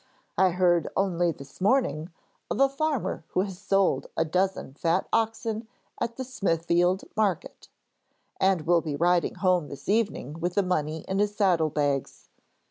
'I 0.35 0.49
heard 0.53 0.87
only 0.97 1.31
this 1.31 1.61
morning 1.61 2.09
of 2.49 2.59
a 2.59 2.67
farmer 2.67 3.23
who 3.27 3.41
has 3.41 3.59
sold 3.59 4.07
a 4.17 4.25
dozen 4.25 4.73
fat 4.73 5.07
oxen 5.13 5.67
at 5.99 6.17
the 6.17 6.23
Smithfield 6.23 7.03
Market, 7.15 7.67
and 8.39 8.61
will 8.65 8.81
be 8.81 8.95
riding 8.95 9.35
home 9.35 9.67
this 9.67 9.87
evening 9.87 10.39
with 10.39 10.55
the 10.55 10.63
money 10.63 11.05
in 11.07 11.19
his 11.19 11.35
saddle 11.35 11.69
bags. 11.69 12.29